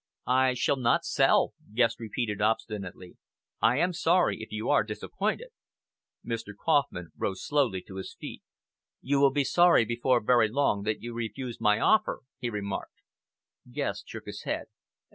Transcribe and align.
"I 0.25 0.55
shall 0.55 0.77
not 0.77 1.05
sell," 1.05 1.53
Guest 1.75 1.99
repeated 1.99 2.41
obstinately. 2.41 3.17
"I 3.61 3.77
am 3.77 3.93
sorry 3.93 4.41
if 4.41 4.51
you 4.51 4.67
are 4.67 4.83
disappointed." 4.83 5.49
Mr. 6.25 6.55
Kauffman 6.57 7.11
rose 7.15 7.45
slowly 7.45 7.83
to 7.83 7.97
his 7.97 8.15
feet. 8.19 8.41
"You 9.03 9.19
will 9.19 9.29
be 9.29 9.43
sorry 9.43 9.85
before 9.85 10.19
very 10.19 10.49
long 10.49 10.81
that 10.85 11.03
you 11.03 11.13
refused 11.13 11.61
my 11.61 11.79
offer," 11.79 12.21
he 12.39 12.49
remarked. 12.49 12.97
Guest 13.69 14.07
shook 14.07 14.25
his 14.25 14.41
head. 14.41 14.69